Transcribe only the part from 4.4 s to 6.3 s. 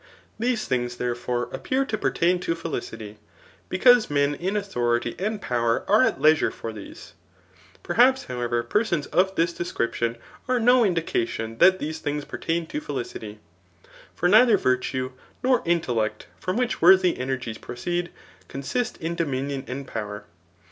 authority and' power are at